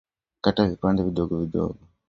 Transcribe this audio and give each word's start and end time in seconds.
Kata 0.41 0.67
vipande 0.67 1.03
vidogo 1.03 1.37
vidogo 1.39 1.79